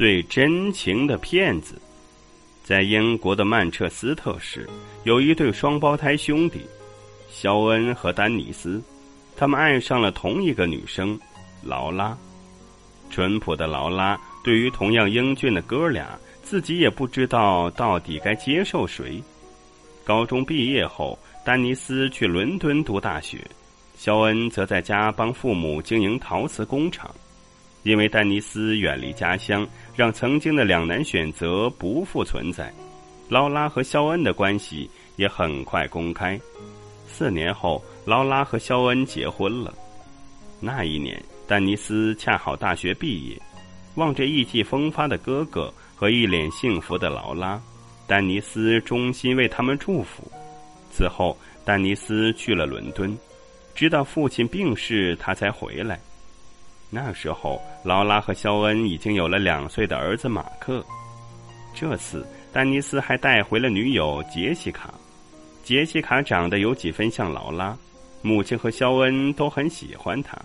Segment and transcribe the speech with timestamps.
[0.00, 1.78] 最真情的骗子。
[2.64, 4.66] 在英国的曼彻斯特市，
[5.04, 6.62] 有一对双胞胎兄弟，
[7.28, 8.82] 肖恩和丹尼斯。
[9.36, 11.20] 他们爱上了同一个女生，
[11.62, 12.16] 劳拉。
[13.10, 19.22] 淳朴的劳拉对于同样英俊的哥俩，自己也不知道到底该接受谁。
[20.02, 23.46] 高中毕业后，丹尼斯去伦敦读大学，
[23.98, 27.14] 肖恩则在家帮父母经营陶瓷工厂。
[27.82, 29.66] 因为丹尼斯远离家乡，
[29.96, 32.72] 让曾经的两难选择不复存在。
[33.28, 36.38] 劳拉和肖恩的关系也很快公开。
[37.06, 39.72] 四年后，劳拉和肖恩结婚了。
[40.58, 43.40] 那一年，丹尼斯恰好大学毕业，
[43.94, 47.60] 望着意气风发的哥哥和一脸幸福的劳拉，
[48.06, 50.30] 丹尼斯衷心为他们祝福。
[50.90, 53.16] 此后，丹尼斯去了伦敦，
[53.74, 55.98] 直到父亲病逝，他才回来。
[56.90, 60.84] 那时候，劳拉和肖恩已经有了两岁的儿子马克。
[61.72, 64.92] 这次，丹尼斯还带回了女友杰西卡。
[65.62, 67.76] 杰西卡长得有几分像劳拉，
[68.22, 70.36] 母亲和肖恩都很喜欢她。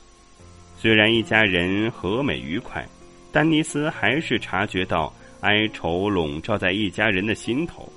[0.78, 2.86] 虽然一家人和美愉快，
[3.32, 7.92] 丹尼斯还是察觉到哀愁笼罩在一家人的心头。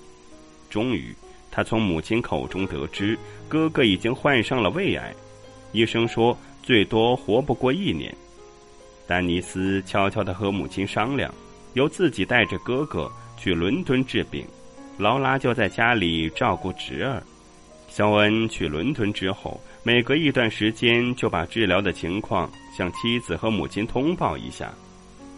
[0.71, 1.15] 终于，
[1.51, 5.13] 他从母亲口中得知，哥哥已经患上了胃癌，
[5.73, 8.15] 医生说最多活不过一年。
[9.09, 11.33] 丹尼斯悄悄地和母亲商量，
[11.73, 14.45] 由自己带着哥哥去伦敦治病，
[14.99, 17.23] 劳拉就在家里照顾侄儿。
[17.89, 24.71] 肖恩去伦敦之后，每隔一段时间就把治疗的情况向妻子和母亲通报一下。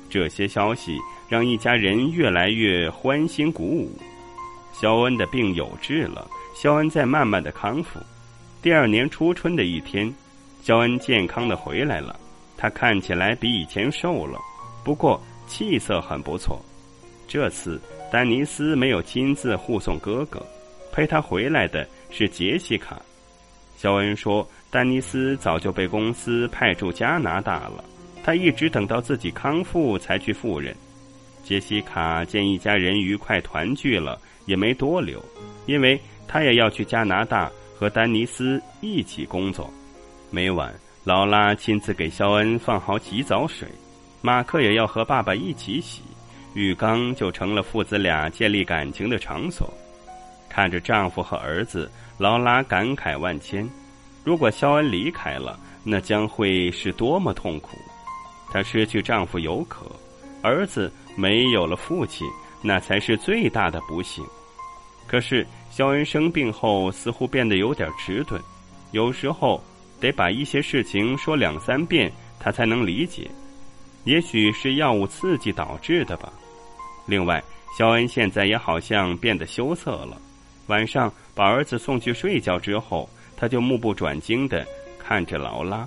[0.09, 3.97] 这些消息让一家人越来越欢欣鼓舞。
[4.73, 8.01] 肖恩的病有治了，肖恩在慢慢的康复。
[8.61, 10.12] 第二年初春的一天，
[10.61, 12.19] 肖恩健康的回来了。
[12.61, 14.39] 他看起来比以前瘦了，
[14.84, 16.61] 不过气色很不错。
[17.27, 17.80] 这次
[18.12, 20.44] 丹尼斯没有亲自护送哥哥，
[20.93, 23.00] 陪他回来的是杰西卡。
[23.78, 27.82] 肖恩说，丹尼斯早就被公司派驻加拿大了，
[28.22, 30.76] 他一直等到自己康复才去赴任。
[31.43, 35.25] 杰西卡见一家人愉快团聚了，也没多留，
[35.65, 39.72] 因为他也要去加拿大和丹尼斯一起工作。
[40.31, 40.75] 每晚。
[41.10, 43.66] 劳拉亲自给肖恩放好洗澡水，
[44.22, 46.03] 马克也要和爸爸一起洗，
[46.54, 49.69] 浴缸就成了父子俩建立感情的场所。
[50.49, 53.69] 看着丈夫和儿子，劳拉感慨万千。
[54.22, 57.76] 如果肖恩离开了，那将会是多么痛苦！
[58.53, 59.87] 她失去丈夫有可，
[60.43, 62.25] 儿子没有了父亲，
[62.62, 64.25] 那才是最大的不幸。
[65.09, 68.41] 可是肖恩生病后，似乎变得有点迟钝，
[68.93, 69.60] 有时候。
[70.00, 73.31] 得把一些事情说两三遍，他才能理解。
[74.05, 76.33] 也许是药物刺激导致的吧。
[77.06, 77.43] 另外，
[77.77, 80.21] 肖恩现在也好像变得羞涩了。
[80.69, 84.66] 晚上把儿子送去睡觉之后，他就目不转睛的
[84.99, 85.87] 看着劳拉，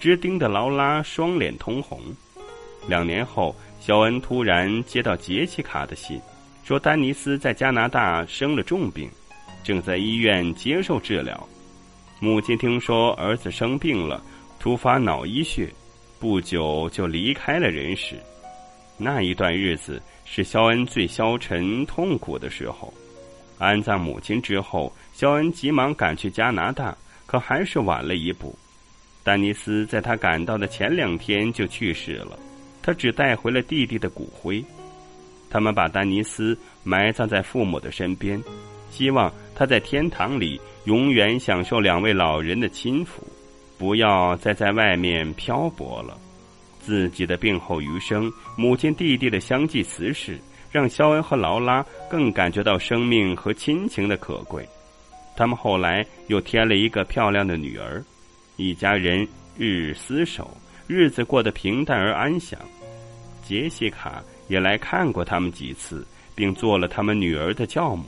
[0.00, 2.00] 直盯的劳拉双脸通红。
[2.88, 6.20] 两年后，肖恩突然接到杰西卡的信，
[6.64, 9.08] 说丹尼斯在加拿大生了重病，
[9.62, 11.48] 正在医院接受治疗。
[12.24, 14.22] 母亲听说儿子生病了，
[14.60, 15.68] 突发脑溢血，
[16.20, 18.14] 不久就离开了人世。
[18.96, 22.94] 那一段日子是肖恩最消沉痛苦的时候。
[23.58, 26.96] 安葬母亲之后，肖恩急忙赶去加拿大，
[27.26, 28.56] 可还是晚了一步。
[29.24, 32.38] 丹尼斯在他赶到的前两天就去世了，
[32.80, 34.64] 他只带回了弟弟的骨灰。
[35.50, 38.40] 他们把丹尼斯埋葬在父母的身边，
[38.92, 40.60] 希望他在天堂里。
[40.84, 43.22] 永远享受两位老人的亲抚，
[43.78, 46.18] 不要再在外面漂泊了。
[46.80, 50.40] 自己的病后余生，母亲弟弟的相继辞世，
[50.72, 54.68] 让肖恩和劳拉更感觉到生命和亲情的可贵。
[55.36, 58.02] 他们后来又添了一个漂亮的女儿，
[58.56, 59.24] 一家人
[59.56, 60.50] 日日厮守，
[60.88, 62.58] 日子过得平淡而安详。
[63.44, 66.04] 杰西卡也来看过他们几次，
[66.34, 68.06] 并做了他们女儿的教母。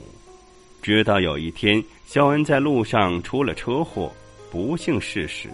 [0.85, 4.13] 直到有一天，肖恩在路上出了车祸，
[4.51, 5.49] 不幸逝世。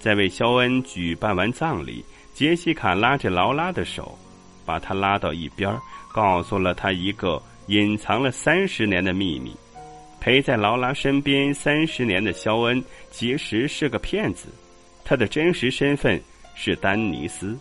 [0.00, 4.18] 在为肖恩举办完葬礼，杰西卡拉着劳拉的手，
[4.64, 5.70] 把他拉到一边，
[6.10, 9.54] 告诉了他一个隐藏了三十年的秘密：
[10.22, 14.48] 陪在劳拉身边三十年的肖恩，其实是个骗子，
[15.04, 16.18] 他的真实身份
[16.54, 17.54] 是丹尼斯。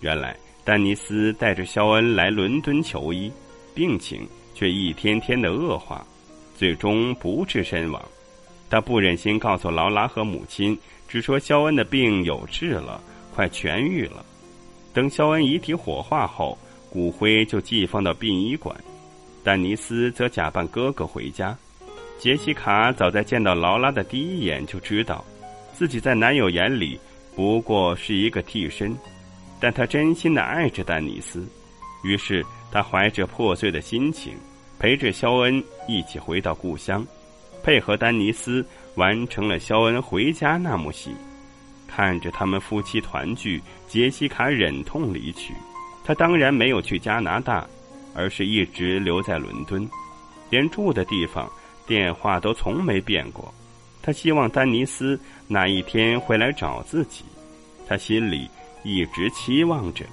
[0.00, 3.30] 原来，丹尼斯带着肖恩来伦敦求医，
[3.76, 4.26] 病情。
[4.54, 6.06] 却一天天的恶化，
[6.56, 8.02] 最终不治身亡。
[8.68, 13.02] 他不忍心告诉劳拉和母亲，只说肖恩的病有治了，
[13.34, 14.24] 快痊愈了。
[14.92, 16.56] 等肖恩遗体火化后，
[16.88, 18.76] 骨灰就寄放到殡仪馆。
[19.42, 21.56] 丹尼斯则假扮哥哥回家。
[22.18, 25.24] 杰西卡早在见到劳拉的第一眼就知道，
[25.72, 27.00] 自己在男友眼里
[27.34, 28.94] 不过是一个替身，
[29.58, 31.48] 但她真心的爱着丹尼斯。
[32.04, 34.34] 于是，他怀着破碎的心情，
[34.78, 37.06] 陪着肖恩一起回到故乡，
[37.62, 38.64] 配合丹尼斯
[38.94, 41.12] 完成了肖恩回家那幕戏。
[41.86, 45.52] 看着他们夫妻团聚，杰西卡忍痛离去。
[46.04, 47.66] 他当然没有去加拿大。
[48.12, 49.88] 而是一直留在伦敦，
[50.50, 51.48] 连住的地方、
[51.86, 53.54] 电话都从没变过。
[54.02, 57.24] 他希望丹尼斯哪一天会来找自己，
[57.86, 58.50] 他心里
[58.82, 60.04] 一直期望着。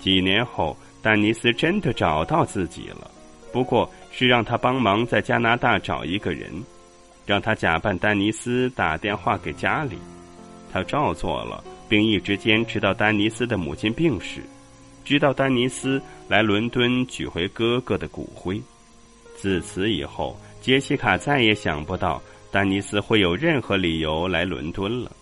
[0.00, 0.74] 几年后，
[1.04, 3.10] 丹尼斯真的找到自己了，
[3.52, 6.50] 不过是让他帮忙在加拿大找一个人，
[7.26, 9.98] 让他假扮丹尼斯打电话给家里。
[10.72, 14.40] 他照做了，并一直坚持到丹尼斯的母亲病逝。
[15.04, 18.58] 直到丹尼斯来伦敦取回哥哥的骨灰，
[19.36, 22.18] 自此以后，杰西卡再也想不到
[22.50, 25.12] 丹尼斯会有任何理由来伦敦了。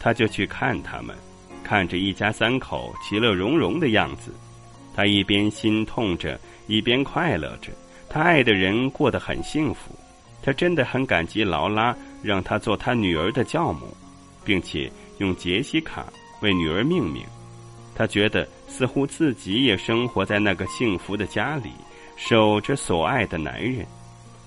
[0.00, 1.14] 他就去看他们，
[1.62, 4.32] 看着一家三口其乐融融的样子，
[4.98, 6.36] 他一边心痛着，
[6.66, 7.70] 一边快乐着。
[8.08, 9.94] 他爱的人过得很幸福，
[10.42, 13.96] 他真的很感激劳拉让他做他女儿的教母，
[14.44, 16.06] 并且用杰西卡
[16.40, 17.22] 为女儿命名。
[17.94, 21.70] 他觉得似乎自己也生活在那个幸福的家里，
[22.16, 23.86] 守着所爱的男人。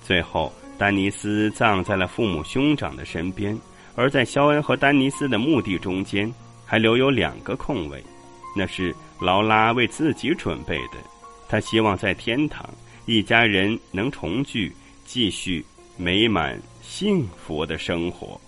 [0.04, 3.58] 最后，丹尼斯葬在了父母兄长的身边，
[3.94, 6.30] 而在肖恩和丹尼斯的墓地中间
[6.66, 8.04] 还留有两个空位，
[8.54, 10.98] 那是劳拉为自己准备的。
[11.48, 12.68] 她希望在天堂，
[13.06, 14.74] 一家人能重聚，
[15.04, 15.64] 继续
[15.96, 18.40] 美满幸福的生活。